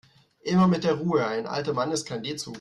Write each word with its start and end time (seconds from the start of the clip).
Immer 0.41 0.67
mit 0.67 0.83
der 0.83 0.95
Ruhe, 0.95 1.27
ein 1.27 1.45
alter 1.45 1.73
Mann 1.73 1.91
ist 1.91 2.05
kein 2.07 2.23
D-Zug. 2.23 2.49